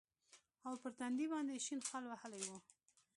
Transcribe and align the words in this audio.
او 0.67 0.73
پر 0.81 0.91
تندي 0.99 1.25
باندې 1.33 1.51
يې 1.55 1.61
شين 1.65 1.81
خال 1.87 2.03
وهلى 2.07 2.39
و. 2.47 2.51